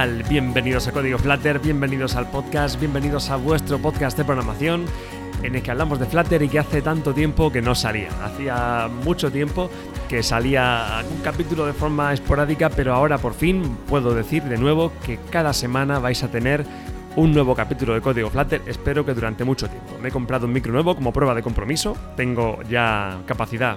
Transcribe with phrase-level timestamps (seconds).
[0.00, 4.86] Bienvenidos a Código Flutter, bienvenidos al podcast, bienvenidos a vuestro podcast de programación
[5.42, 8.08] en el que hablamos de Flutter y que hace tanto tiempo que no salía.
[8.24, 9.70] Hacía mucho tiempo
[10.08, 14.90] que salía un capítulo de forma esporádica, pero ahora por fin puedo decir de nuevo
[15.04, 16.64] que cada semana vais a tener
[17.16, 19.98] un nuevo capítulo de Código Flutter, espero que durante mucho tiempo.
[20.00, 23.76] Me he comprado un micro nuevo como prueba de compromiso, tengo ya capacidad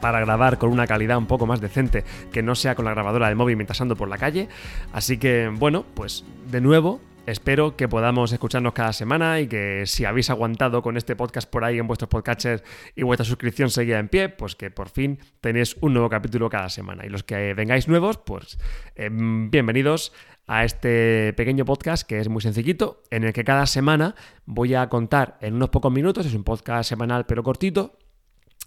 [0.00, 3.28] para grabar con una calidad un poco más decente que no sea con la grabadora
[3.28, 4.48] de móvil mientras ando por la calle.
[4.92, 10.04] Así que, bueno, pues de nuevo Espero que podamos escucharnos cada semana y que si
[10.04, 12.64] habéis aguantado con este podcast por ahí en vuestros podcatchers
[12.96, 16.68] y vuestra suscripción seguía en pie, pues que por fin tenéis un nuevo capítulo cada
[16.70, 17.04] semana.
[17.06, 18.58] Y los que vengáis nuevos, pues
[18.96, 20.12] em, bienvenidos
[20.46, 24.88] a este pequeño podcast que es muy sencillito, en el que cada semana voy a
[24.88, 28.09] contar en unos pocos minutos, es un podcast semanal pero cortito, eh,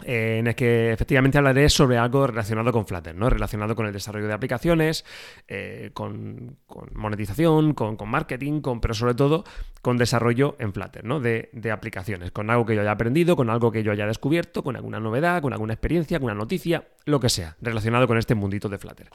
[0.02, 3.30] en el que efectivamente hablaré sobre algo relacionado con Flutter, ¿no?
[3.30, 5.04] relacionado con el desarrollo de aplicaciones,
[5.46, 6.58] eh, con,
[6.94, 9.44] monetización, con, marketing, con, pero sobre todo
[9.82, 11.20] con desarrollo en Flutter, ¿no?
[11.20, 14.74] de, aplicaciones, con algo que yo haya aprendido, con algo que yo haya descubierto, con
[14.74, 18.68] alguna novedad, con alguna experiencia, con una noticia, lo que sea, relacionado con este mundito
[18.68, 19.10] de Flutter.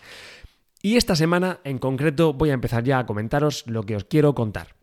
[0.81, 4.33] Y esta semana en concreto voy a empezar ya a comentaros lo que os quiero
[4.33, 4.75] contar.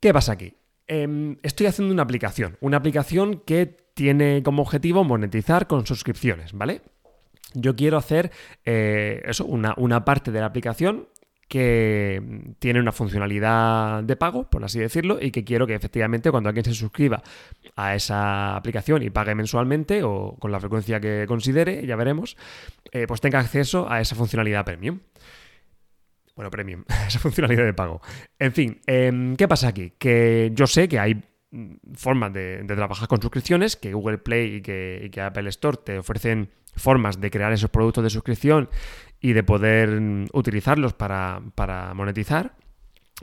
[0.00, 0.56] ¿Qué pasa aquí?
[0.88, 6.82] Em, estoy haciendo una aplicación, una aplicación que tiene como objetivo monetizar con suscripciones, ¿vale?
[7.54, 8.30] Yo quiero hacer
[8.64, 11.08] eh, eso, una, una parte de la aplicación
[11.52, 16.48] que tiene una funcionalidad de pago, por así decirlo, y que quiero que efectivamente cuando
[16.48, 17.22] alguien se suscriba
[17.76, 22.38] a esa aplicación y pague mensualmente o con la frecuencia que considere, ya veremos,
[22.90, 25.00] eh, pues tenga acceso a esa funcionalidad premium.
[26.34, 28.00] Bueno, premium, esa funcionalidad de pago.
[28.38, 29.92] En fin, em, ¿qué pasa aquí?
[29.98, 31.22] Que yo sé que hay
[31.94, 37.20] formas de, trabajar con suscripciones, que Google Play y que, Apple Store te ofrecen formas
[37.20, 38.70] de crear esos productos de suscripción
[39.20, 41.42] y de poder mm, utilizarlos para,
[41.94, 42.54] monetizar.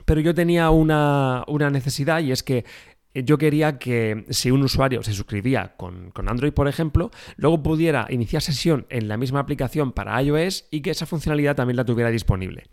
[0.04, 2.64] Pero yo tenía una, necesidad y es que
[3.12, 8.06] yo quería que si un usuario se suscribía con, con, Android, por ejemplo, luego pudiera
[8.08, 12.10] iniciar sesión en la misma aplicación para iOS y que esa funcionalidad también la tuviera
[12.10, 12.68] disponible.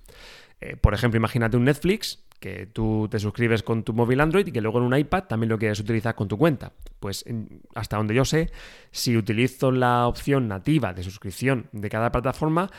[0.60, 4.52] Eh, por ejemplo, imagínate un Netflix que tú te suscribes con tu móvil Android y
[4.52, 6.72] que luego en un iPad también lo quieres utilizar con tu cuenta.
[7.00, 7.26] Pues
[7.74, 8.52] hasta donde yo sé,
[8.92, 12.70] si utilizo la opción nativa de suscripción de cada plataforma,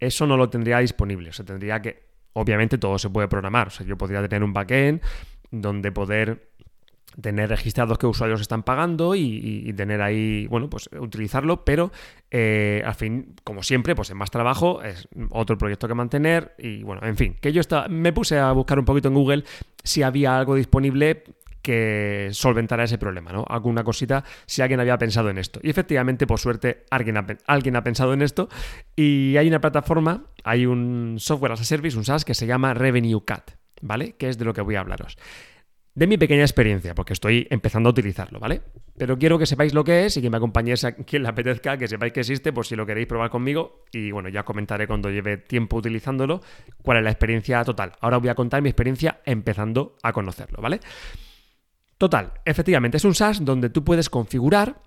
[0.00, 1.30] eso no lo tendría disponible.
[1.30, 2.02] O sea, tendría que,
[2.32, 3.68] obviamente todo se puede programar.
[3.68, 5.02] O sea, yo podría tener un backend
[5.50, 6.50] donde poder
[7.20, 11.92] tener registrados qué usuarios están pagando y, tener ahí, bueno, pues utilizarlo, pero
[12.30, 16.82] eh, al fin, como siempre, pues es más trabajo, es otro proyecto que mantener y
[16.82, 19.44] bueno, en fin, que yo estaba, me puse a buscar un poquito en Google
[19.82, 21.24] si había algo disponible
[21.62, 23.44] que solventara ese problema, ¿no?
[23.48, 25.60] Alguna cosita, si alguien había pensado en esto.
[25.62, 28.50] Y efectivamente, por suerte, alguien ha, alguien ha pensado en esto
[28.94, 32.74] y hay una plataforma, hay un software as a service, un SaaS, que se llama
[32.74, 34.12] Revenue Cat, ¿vale?
[34.12, 35.16] Que es de lo que voy a hablaros
[35.94, 38.62] de mi pequeña experiencia, porque estoy empezando a utilizarlo, ¿vale?
[38.96, 41.78] Pero quiero que sepáis lo que es y que me acompañéis a quien le apetezca,
[41.78, 43.84] que sepáis que existe por si lo queréis probar conmigo.
[43.92, 46.40] Y bueno, ya comentaré cuando lleve tiempo utilizándolo
[46.82, 47.92] cuál es la experiencia total.
[48.00, 50.80] Ahora voy a contar mi experiencia empezando a conocerlo, ¿vale?
[51.96, 54.82] Total, efectivamente, es un SaaS donde tú puedes configurar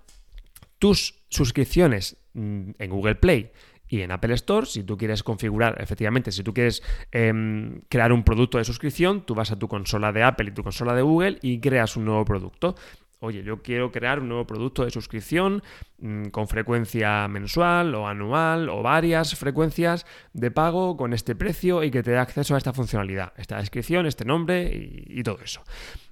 [0.78, 3.50] tus suscripciones mm, en Google Play
[3.88, 8.22] y en Apple Store, si tú quieres configurar, efectivamente, si tú quieres em, crear un
[8.22, 11.38] producto de suscripción, tú vas a tu consola de Apple y tu consola de Google
[11.42, 12.74] y creas un nuevo producto.
[13.20, 15.62] Oye, yo quiero crear un nuevo producto de suscripción
[15.98, 21.90] mm, con frecuencia mensual o anual o varias frecuencias de pago con este precio y
[21.90, 25.64] que te dé acceso a esta funcionalidad, esta descripción, este nombre y todo eso.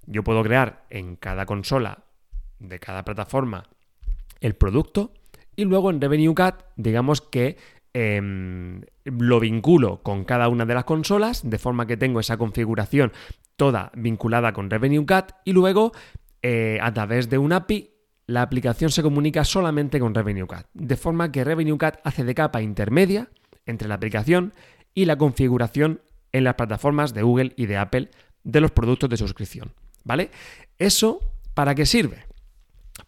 [0.06, 2.04] Yo puedo crear en cada consola
[2.58, 3.68] de cada plataforma
[4.40, 5.12] el producto
[5.56, 7.56] y luego en Revenue Cat, digamos que
[7.98, 13.10] em, lo vinculo con cada una de las consolas, de forma que tengo esa configuración
[13.56, 15.92] toda vinculada con Revenue Cat y luego
[16.42, 17.94] eh, a través de un API
[18.26, 22.34] la aplicación se comunica solamente con Revenue Cat, de forma que Revenue Cat hace de
[22.34, 23.30] capa intermedia
[23.64, 24.52] entre la aplicación
[24.92, 26.02] y la configuración
[26.32, 28.10] en las plataformas de Google y de Apple
[28.44, 29.72] de los productos de suscripción,
[30.04, 30.30] ¿vale?
[30.78, 31.20] ¿Eso
[31.54, 32.26] para qué sirve?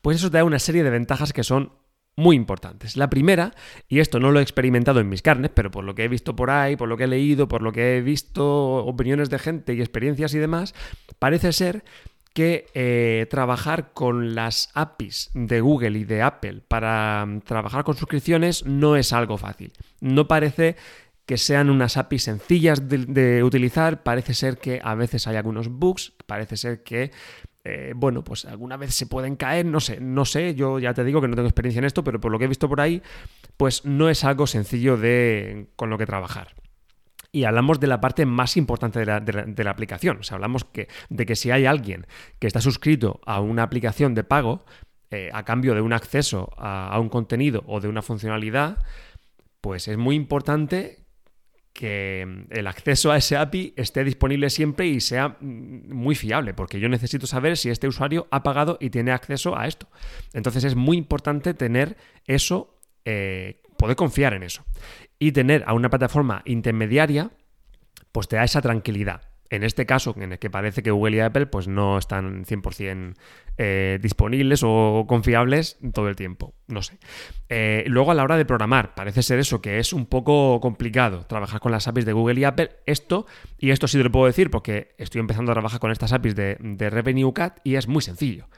[0.00, 1.72] Pues eso te da una serie de ventajas que son
[2.18, 2.96] muy importantes.
[2.96, 3.54] La primera,
[3.88, 6.34] y esto no lo he experimentado en mis carnes, pero por lo que he visto
[6.34, 9.72] por ahí, por lo que he leído, por lo que he visto opiniones de gente
[9.72, 10.74] y experiencias y demás,
[11.20, 11.84] parece ser
[12.34, 17.96] que eh, trabajar con las APIs de Google y de Apple para mm, trabajar con
[17.96, 19.72] suscripciones no es algo fácil.
[20.00, 20.74] No parece
[21.24, 26.14] que sean unas APIs sencillas de, utilizar, parece ser que a veces hay algunos bugs,
[26.26, 27.12] parece ser que
[27.64, 31.04] eh, bueno, pues alguna vez se pueden caer, no sé, no sé, yo ya te
[31.04, 33.02] digo que no tengo experiencia en esto, pero por lo que he visto por ahí,
[33.56, 36.54] pues no es algo sencillo de con lo que trabajar.
[37.30, 40.18] Y hablamos de la parte más importante de la, aplicación.
[40.20, 42.06] O sea, hablamos que, de que si hay alguien
[42.38, 44.64] que está suscrito a una aplicación de pago
[45.10, 48.78] eh, a cambio de un acceso a, un contenido o de una funcionalidad,
[49.60, 51.06] pues es muy importante
[51.78, 56.80] que el acceso a ese API esté disponible siempre y sea mm, muy fiable, porque
[56.80, 59.86] yo necesito saber si este usuario ha pagado y tiene acceso a esto.
[60.32, 61.96] Entonces es muy importante tener
[62.26, 64.64] eso, eh, poder confiar en eso
[65.20, 67.30] y tener a una plataforma intermediaria,
[68.10, 69.27] pues te da esa tranquilidad.
[69.50, 73.14] En este caso, en el que parece que Google y Apple pues no están 100%
[73.56, 76.54] eh, disponibles o confiables todo el tiempo.
[76.66, 76.98] No sé.
[77.48, 81.24] Eh, luego a la hora de programar, parece ser eso, que es un poco complicado
[81.26, 82.70] trabajar con las APIs de Google y Apple.
[82.84, 83.26] Esto,
[83.58, 86.34] y esto sí te lo puedo decir porque estoy empezando a trabajar con estas APIs
[86.34, 88.48] de, Revenue Cat y es muy sencillo.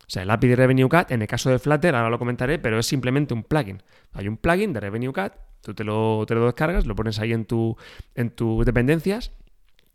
[0.00, 2.58] O sea, el API de Revenue Cat, en el caso de Flutter, ahora lo comentaré,
[2.58, 3.82] pero es simplemente un plugin.
[4.12, 7.32] Hay un plugin de Revenue Cat Tú te lo, te lo descargas, lo pones ahí
[7.32, 7.76] en, tu,
[8.16, 9.30] en tus dependencias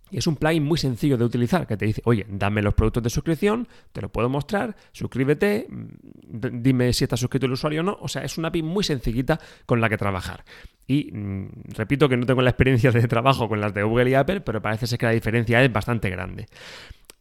[0.09, 3.03] y es un plugin muy sencillo de utilizar que te dice, oye, dame los productos
[3.03, 7.83] de suscripción, te lo puedo mostrar, suscríbete, mm, dime si está suscrito el usuario o
[7.83, 7.97] no.
[8.01, 10.45] O sea, es una API muy sencillita con la que trabajar.
[10.87, 14.13] Y mm, repito que no tengo la experiencia de trabajo con las de Google y
[14.13, 16.47] Apple, pero parece ser que la diferencia es bastante grande.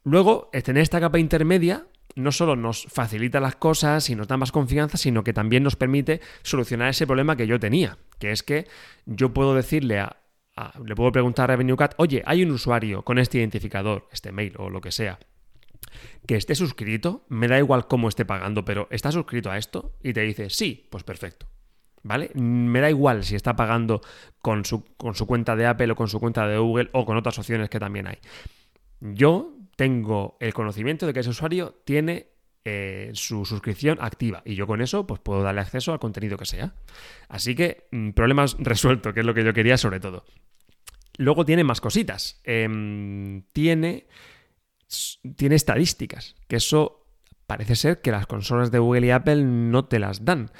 [0.04, 4.52] Luego, tener esta capa intermedia no solo nos facilita las cosas y nos da más
[4.52, 8.66] confianza, sino que también nos permite solucionar ese problema que yo tenía, que es que
[9.04, 10.16] yo puedo decirle a,
[10.84, 14.54] le puedo preguntar a Revenue Cat, oye, hay un usuario con este identificador, este mail
[14.58, 15.18] o lo que sea,
[16.26, 19.96] que esté suscrito, me da igual cómo esté pagando, pero ¿está suscrito a esto?
[20.02, 21.46] Y te dice, sí, pues perfecto.
[22.02, 22.30] ¿Vale?
[22.34, 24.00] Me da igual si está pagando
[24.40, 27.16] con su, con su cuenta de Apple o con su cuenta de Google o con
[27.16, 28.18] otras opciones que también hay.
[29.00, 32.35] Yo tengo el conocimiento de que ese usuario tiene
[32.68, 36.46] eh, su suscripción activa y yo con eso pues puedo darle acceso al contenido que
[36.46, 36.74] sea.
[37.28, 40.24] Así que mm, problemas resuelto, que es lo que yo quería sobre todo.
[41.16, 42.40] Luego tiene más cositas.
[42.42, 44.08] Em, tiene,
[45.36, 47.06] tiene estadísticas, que eso
[47.46, 50.50] parece ser que las consolas de Google y Apple no te las dan.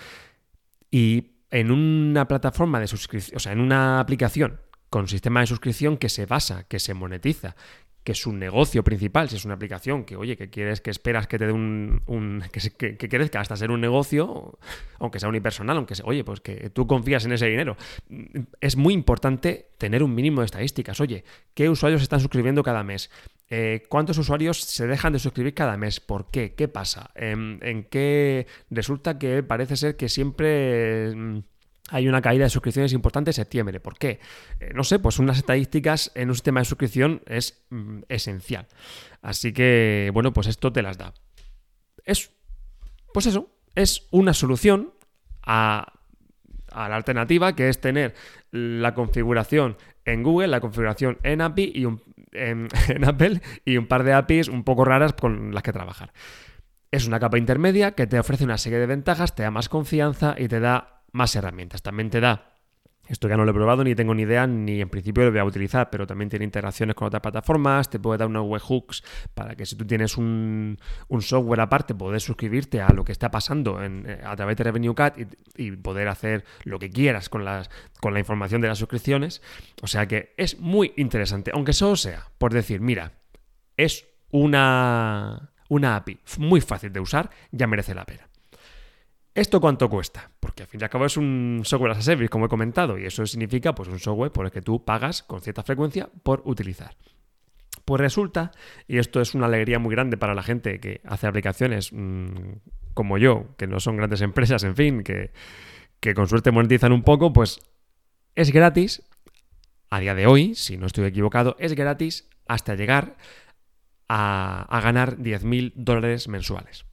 [0.92, 4.60] Y en una plataforma de suscripción, o sea, en una aplicación
[4.90, 7.56] con sistema de suscripción que se basa, que se monetiza,
[8.06, 11.38] que su negocio principal, si es una aplicación que, oye, que quieres, que esperas que
[11.38, 12.00] te dé un,
[12.52, 14.60] que, que, crezca hasta ser un negocio,
[15.00, 17.76] aunque sea unipersonal, aunque sea, oye, pues que tú confías en ese dinero.
[18.60, 21.00] Es muy importante tener un mínimo de estadísticas.
[21.00, 23.10] Oye, ¿qué usuarios están suscribiendo cada mes?
[23.50, 25.98] Eh, ¿Cuántos usuarios se dejan de suscribir cada mes?
[25.98, 26.54] ¿Por qué?
[26.54, 27.10] ¿Qué pasa?
[27.16, 31.38] ¿En, en qué resulta que parece ser que siempre mm,
[31.90, 33.80] hay una caída de suscripciones importante en septiembre.
[33.80, 34.20] ¿Por qué?
[34.60, 38.66] Eh, no sé, pues unas estadísticas en un sistema de suscripción es mm, esencial.
[39.22, 41.14] Así que, bueno, pues esto te las da.
[42.04, 42.32] Es,
[43.12, 44.94] pues eso, es una solución
[45.42, 45.92] a,
[46.72, 48.14] la alternativa que es tener
[48.50, 51.86] la configuración en Google, la configuración en API
[52.32, 52.68] en
[53.04, 56.12] Apple y un par de APIs un poco raras con las que trabajar.
[56.90, 60.34] Es una capa intermedia que te ofrece una serie de ventajas, te da más confianza
[60.38, 61.82] y te da más herramientas.
[61.82, 62.56] También te da
[63.08, 65.38] esto ya no lo he probado ni tengo ni idea ni en principio lo voy
[65.38, 69.02] a utilizar, pero también tiene interacciones con otras plataformas, te puede dar unos webhooks
[69.34, 70.78] para que si tú tienes un,
[71.20, 75.18] software aparte puedes suscribirte a lo que está pasando eh, a través de Revenue Cat
[75.56, 77.70] y, poder hacer lo que quieras con, las,
[78.00, 79.42] con la información de las suscripciones.
[79.82, 83.12] O sea que es muy interesante, aunque solo sea por decir, mira,
[83.76, 88.28] es una, una API muy fácil de usar, ya merece la pena.
[89.36, 90.30] ¿Esto cuánto cuesta?
[90.40, 92.98] Porque al fin y al cabo es un software as a service, como he comentado,
[92.98, 96.40] y eso significa pues un software por el que tú pagas con cierta frecuencia por
[96.46, 96.96] utilizar.
[97.84, 98.52] Pues resulta,
[98.88, 102.60] y esto es una alegría muy grande para la gente que hace aplicaciones mm,
[102.94, 105.32] como yo, que no son grandes empresas, en fin, que,
[106.14, 107.60] con suerte monetizan un poco, pues
[108.36, 109.02] es gratis,
[109.90, 113.18] a día de hoy, si no estoy equivocado, es gratis hasta llegar
[114.08, 116.86] a, a ganar 10.000 dólares mensuales.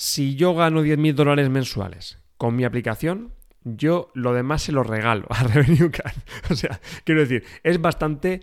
[0.00, 5.26] Si yo gano 10.000 dólares mensuales con mi aplicación, yo lo demás se lo regalo
[5.28, 6.16] a Revenue Card.
[6.48, 8.40] O sea, quiero decir, es bastante.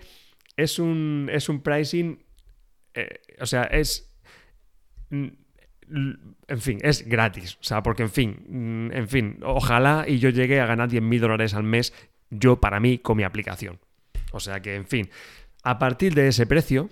[0.56, 2.24] Es un, es un pricing.
[2.94, 4.16] Eh, o sea, es.
[5.10, 5.30] Mm,
[6.48, 7.56] en fin, es gratis.
[7.56, 11.20] O sea, porque en fin, mm, en fin, ojalá y yo llegue a ganar 10.000
[11.20, 11.92] dólares al mes
[12.30, 13.80] yo para mí con mi aplicación.
[14.32, 15.10] O sea que, en fin,
[15.64, 16.92] a partir de ese precio,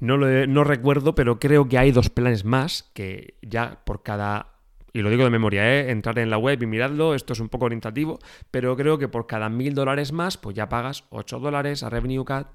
[0.00, 4.54] no, lo no recuerdo, pero creo que hay dos planes más que ya por cada
[4.94, 5.90] y lo digo de memoria, ¿eh?
[5.90, 8.20] entrar en la web y miradlo, esto es un poco orientativo,
[8.52, 12.24] pero creo que por cada mil dólares más, pues ya pagas 8 dólares a Revenue
[12.24, 12.46] Cat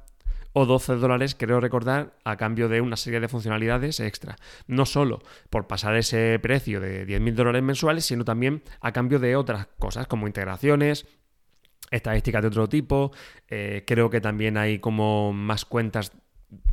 [0.53, 4.37] o 12 dólares, creo recordar, a cambio de una serie de funcionalidades extra.
[4.67, 9.35] No solo por pasar ese precio de 10.000 dólares mensuales, sino también a cambio de
[9.35, 11.07] otras cosas como integraciones,
[11.91, 13.11] estadísticas de otro tipo.
[13.49, 16.13] Eh, creo que también hay como más cuentas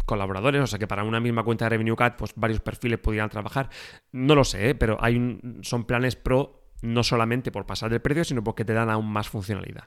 [0.05, 3.29] colaboradores, o sea que para una misma cuenta de Revenue Cat, pues varios perfiles podrían
[3.29, 3.71] trabajar.
[4.13, 4.75] No lo sé, ¿eh?
[4.75, 8.91] pero hay son planes pro no solamente por pasar del precio, sino porque te dan
[8.91, 9.85] aún más funcionalidad.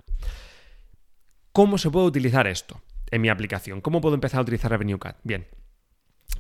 [1.52, 2.82] ¿Cómo se puede utilizar esto
[3.12, 3.82] en mi aplicación?
[3.82, 5.18] ¿Cómo puedo empezar a utilizar Revenue Cat?
[5.24, 5.48] Bien,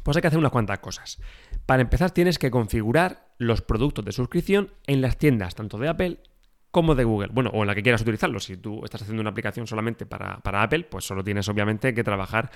[0.03, 1.19] pues hay que hacer unas cuantas cosas.
[1.65, 6.19] Para empezar, tienes que configurar los productos de suscripción en las tiendas, tanto de Apple
[6.71, 7.29] como de Google.
[7.31, 8.39] Bueno, o en la que quieras utilizarlo.
[8.39, 12.03] Si tú estás haciendo una aplicación solamente para, para Apple, pues solo tienes obviamente que
[12.03, 12.51] trabajar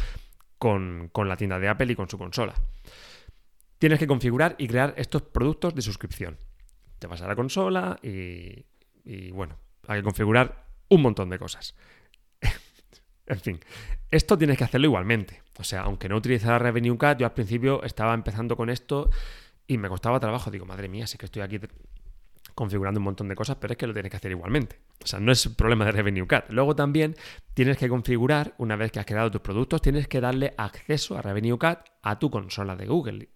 [0.63, 2.53] con, la tienda de Apple y con su consola.
[3.77, 6.37] Tienes que configurar y crear estos productos de suscripción.
[6.99, 8.65] Te vas a la consola y,
[9.03, 11.75] y bueno, hay que configurar un montón de cosas.
[13.27, 13.59] en fin,
[14.09, 15.41] esto tienes que hacerlo igualmente.
[15.59, 19.09] O sea, aunque no utilizara Revenue Cat, yo al principio estaba empezando con esto
[19.67, 20.49] y me costaba trabajo.
[20.49, 21.59] Digo, madre mía, sí que estoy aquí
[22.55, 24.79] configurando un montón de cosas, pero es que lo tienes que hacer igualmente.
[25.03, 26.45] O sea, no es problema de Revenue Cat.
[26.49, 27.15] Luego también
[27.53, 31.21] tienes que configurar, una vez que has creado tus productos, tienes que darle acceso a
[31.21, 33.29] Revenue Cat a tu consola de Google.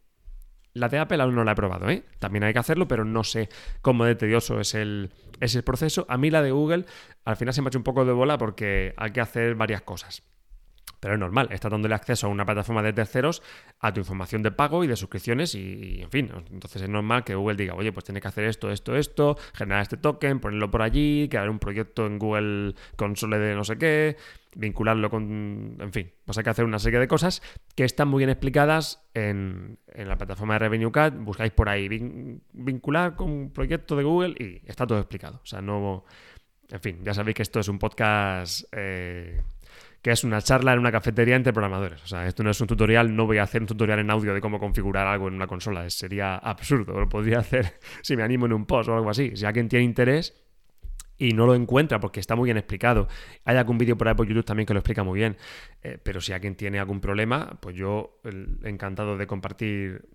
[0.73, 2.03] La de Apple aún no la he probado, ¿eh?
[2.19, 3.49] También hay que hacerlo, pero no sé
[3.81, 6.05] cómo de tedioso es el, es el proceso.
[6.07, 6.85] A mí la de Google
[7.25, 9.81] al final se me ha hecho un poco de bola porque hay que hacer varias
[9.81, 10.23] cosas.
[10.99, 13.43] Pero es normal, estás dándole acceso a una plataforma de terceros
[13.79, 17.35] a tu información de pago y de suscripciones y, en fin, entonces es normal que
[17.35, 20.81] Google diga, oye, pues tiene que hacer esto, esto, esto, generar este token, ponerlo por
[20.81, 24.17] allí, crear un proyecto en Google Console de no sé qué,
[24.55, 27.43] vincularlo con, en fin, pues hay que hacer una serie de cosas
[27.75, 31.87] que están muy bien explicadas en, en la plataforma de Revenue Cat, buscáis por ahí
[32.53, 36.05] vincular con un proyecto de Google y está todo explicado, o sea, no...
[36.69, 38.65] En fin, ya sabéis que esto es un podcast...
[38.73, 39.41] Eh,
[40.07, 42.01] que es una charla en una cafetería entre programadores.
[42.01, 44.33] O sea, esto no es un tutorial, no voy a hacer un tutorial en audio
[44.33, 48.45] de cómo configurar algo en una consola, sería absurdo, lo podría hacer si me animo
[48.45, 49.35] en un post o algo así.
[49.35, 50.33] Si alguien tiene interés
[51.17, 53.09] y no lo encuentra porque está muy bien explicado,
[53.43, 55.35] hay algún vídeo por ahí por YouTube también que lo explica muy bien,
[55.83, 58.21] eh, pero si alguien tiene algún problema, pues yo
[58.63, 60.07] encantado de compartir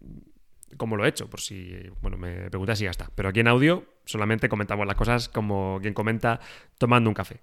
[0.78, 1.70] cómo lo he hecho, por si,
[2.00, 3.10] bueno, me preguntas y ya está.
[3.14, 6.40] Pero aquí en audio solamente comentamos las cosas como quien comenta
[6.78, 7.40] tomando un café.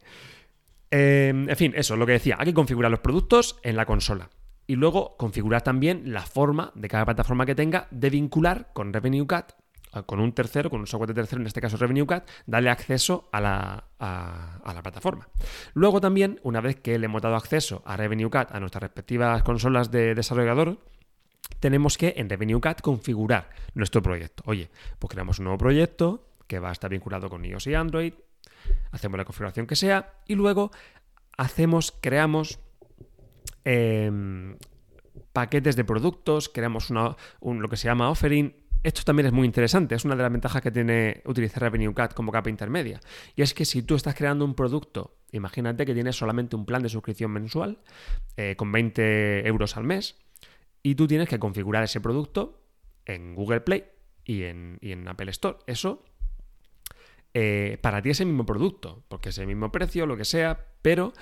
[0.92, 4.30] Em, en fin, eso, lo que decía, hay que configurar los productos en la consola.
[4.68, 9.26] Y luego configurar también la forma de cada plataforma que tenga de vincular con Revenue
[9.26, 9.54] Cat,
[10.06, 13.28] con un tercero, con un software de tercero, en este caso Revenue Cat, darle acceso
[13.32, 15.28] a la, a, la plataforma.
[15.74, 19.42] Luego también, una vez que le hemos dado acceso a Revenue Cat a nuestras respectivas
[19.42, 20.78] consolas de desarrollador,
[21.60, 24.44] tenemos que en Revenue Cat configurar nuestro proyecto.
[24.46, 24.70] Oye,
[25.00, 28.14] pues creamos un nuevo proyecto que va a estar vinculado con iOS y Android,
[28.92, 30.72] hacemos la configuración que sea y luego
[31.38, 32.60] hacemos, creamos
[33.64, 34.58] em,
[35.32, 37.16] paquetes de productos, creamos lo
[37.70, 38.56] que se llama offering.
[38.84, 42.14] Esto también es muy interesante, es una de las ventajas que tiene utilizar Revenue Cat
[42.14, 43.00] como capa intermedia.
[43.36, 46.82] Y es que si tú estás creando un producto, imagínate que tienes solamente un plan
[46.82, 47.80] de suscripción mensual
[48.38, 50.18] eh, con 20 euros al mes
[50.82, 52.62] y tú tienes que configurar ese producto
[53.06, 53.86] en Google Play
[54.24, 55.58] y en, y en Apple Store.
[55.68, 56.04] Eso
[57.34, 60.66] eh, para ti es el mismo producto, porque es el mismo precio, lo que sea,
[60.82, 61.14] pero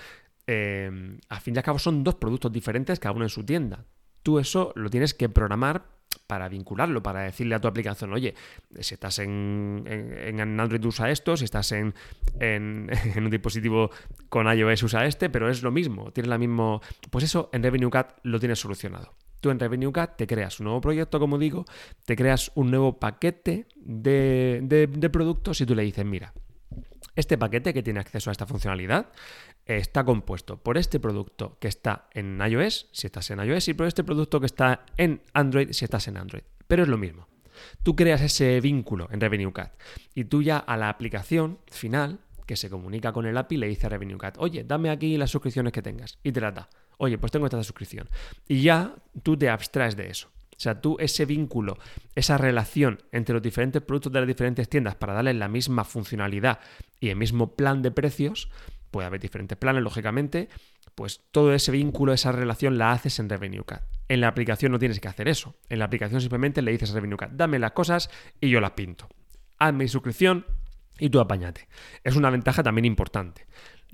[0.48, 3.86] eh, al fin y al cabo son dos productos diferentes, cada uno en su tienda.
[4.24, 8.36] Tú eso lo tienes que programar para vincularlo, para decirle a tu aplicación, oye,
[8.80, 11.94] si estás en, en, Android usa esto, si estás en,
[12.40, 13.92] en, un dispositivo
[14.30, 16.82] con iOS usa este, pero es lo mismo, tienes la mismo...
[17.10, 19.14] Pues eso en Revenue Cat lo tienes solucionado.
[19.40, 21.66] Tú en Revenue Cat te creas un nuevo proyecto, como digo,
[22.06, 26.34] te creas un nuevo paquete de, productos y tú le dices, mira,
[27.16, 29.12] este paquete que tiene acceso a esta funcionalidad
[29.66, 33.88] está compuesto por este producto que está en iOS, si estás en iOS, y por
[33.88, 36.44] este producto que está en Android, si estás en Android.
[36.68, 37.28] Pero es lo mismo.
[37.84, 39.74] Tú creas ese vínculo en Revenue Cat
[40.14, 43.88] y tú ya a la aplicación final que se comunica con el API le dice
[43.88, 46.70] a Revenue Cat, oye, dame aquí las suscripciones que tengas y te las da.
[46.98, 48.10] Oye, pues tengo esta suscripción.
[48.48, 50.30] Y ya tú te abstraes de eso.
[50.58, 51.78] O sea, tú ese vínculo,
[52.16, 56.60] esa relación entre los diferentes productos de las diferentes tiendas para darles la misma funcionalidad
[57.00, 58.50] y el mismo plan de precios,
[58.90, 60.50] puede haber diferentes planes, lógicamente,
[60.96, 63.84] pues todo ese vínculo, esa relación la haces en Revenue Cat.
[64.08, 65.56] En la aplicación no tienes que hacer eso.
[65.70, 68.10] En la aplicación simplemente le dices a Revenue Cat, dame las cosas
[68.42, 69.08] y yo las pinto.
[69.60, 70.48] Hazme mi suscripción
[70.98, 71.68] y tú apáñate.
[72.04, 73.46] Es una ventaja también importante.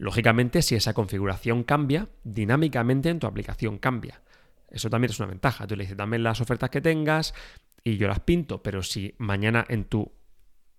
[0.03, 4.21] Lógicamente, si esa configuración cambia, dinámicamente en tu aplicación cambia.
[4.69, 5.65] Eso también es una ventaja.
[5.65, 7.33] Tú le dices, dame las ofertas que tengas
[7.85, 10.11] y yo las pinto, pero si mañana en tu...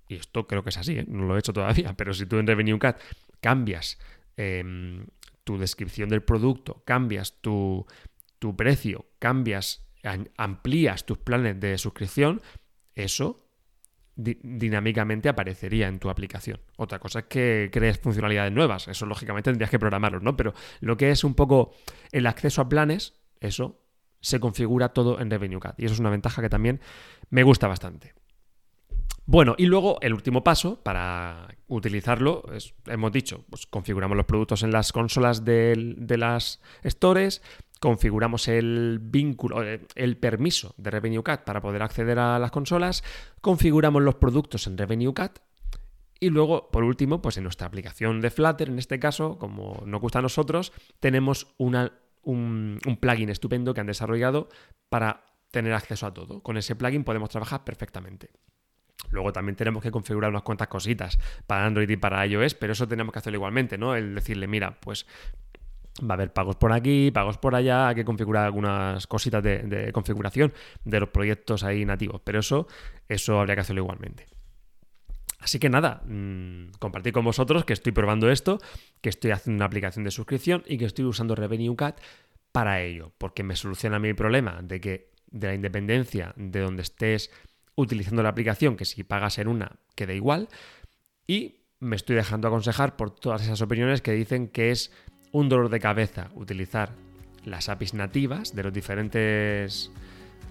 [0.08, 1.06] Y esto creo que es así, ¿eh?
[1.08, 3.00] no lo he hecho todavía, pero si tú en Revenue Cat
[3.40, 3.98] cambias
[4.36, 5.06] em,
[5.42, 7.86] tu descripción del producto, cambias tu,
[8.38, 9.86] tu precio, cambias,
[10.36, 12.42] amplías tus planes de suscripción,
[12.94, 13.43] eso
[14.16, 16.60] dinámicamente aparecería en tu aplicación.
[16.76, 20.36] Otra cosa es que crees funcionalidades nuevas, eso lógicamente tendrías que programarlos, ¿no?
[20.36, 21.72] Pero lo que es un poco
[22.12, 23.80] el acceso a planes, eso
[24.20, 26.80] se configura todo en Revenue Cat y eso es una ventaja que también
[27.30, 28.14] me gusta bastante.
[29.26, 34.62] Bueno, y luego el último paso para utilizarlo, es, hemos dicho, pues configuramos los productos
[34.62, 37.42] en las consolas de las stores,
[37.84, 43.04] configuramos el vínculo, eh, el permiso de Revenue Cat para poder acceder a las consolas,
[43.42, 45.40] configuramos los productos en Revenue Cat
[46.18, 50.00] y luego, por último, pues en nuestra aplicación de Flutter, en este caso, como nos
[50.00, 51.90] gusta a nosotros, tenemos un,
[52.22, 54.48] un plugin estupendo que han desarrollado
[54.88, 56.42] para tener acceso a todo.
[56.42, 58.30] Con ese plugin podemos trabajar perfectamente.
[59.10, 62.88] Luego también tenemos que configurar unas cuantas cositas para Android y para iOS, pero eso
[62.88, 63.94] tenemos que hacerlo igualmente, ¿no?
[63.94, 65.06] El decirle, mira, pues
[66.02, 69.90] va a haber pagos por aquí, pagos por allá, hay que configurar algunas cositas de,
[69.92, 70.52] configuración
[70.84, 72.66] de los proyectos ahí nativos, pero eso,
[73.08, 74.26] eso habría que hacerlo igualmente.
[75.38, 78.58] Así que nada, mmm, compartir con vosotros que estoy probando esto,
[79.00, 82.00] que estoy haciendo una aplicación de suscripción y que estoy usando Revenue Cat
[82.50, 87.30] para ello, porque me soluciona mi problema de que de la independencia de donde estés
[87.76, 90.48] utilizando la aplicación, que si pagas en una queda igual,
[91.26, 94.92] y me estoy dejando aconsejar por todas esas opiniones que dicen que es
[95.34, 96.90] un dolor de cabeza utilizar
[97.44, 99.90] las APIs nativas de los diferentes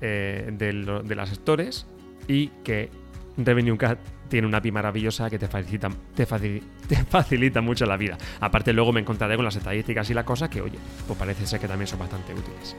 [0.02, 1.88] eh, de, las stores
[2.28, 2.90] y que
[3.38, 3.98] Revenue Cat
[4.28, 8.18] tiene una API maravillosa que te facilita, te, te facilita mucho la vida.
[8.42, 11.62] Aparte luego me encontraré con las estadísticas y la cosa que, oye, pues parece ser
[11.62, 12.76] que también son bastante útiles.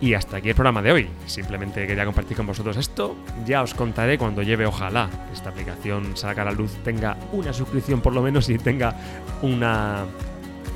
[0.00, 1.08] Y hasta aquí el programa de hoy.
[1.26, 3.16] Simplemente quería compartir con vosotros esto.
[3.44, 8.00] Ya os contaré cuando lleve, ojalá, esta aplicación salga a la luz, tenga una suscripción
[8.00, 8.96] por lo menos y tenga
[9.42, 10.06] una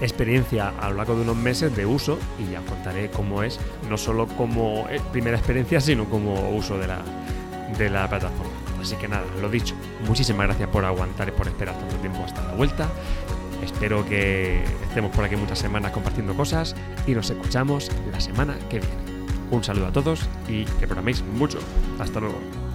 [0.01, 3.97] experiencia a lo largo de unos meses de uso y ya contaré cómo es, no
[3.97, 8.53] solo como eh, primera experiencia, sino como uso de la plataforma.
[8.81, 9.75] Así que nada, lo dicho,
[10.07, 12.89] muchísimas gracias por aguantar y por esperar tanto tiempo hasta la vuelta.
[13.65, 18.81] Espero que estemos por aquí muchas semanas compartiendo cosas y nos escuchamos la semana que
[18.81, 18.95] viene.
[19.51, 21.59] Un saludo a todos y que programéis mucho.
[21.99, 22.66] Hasta luego.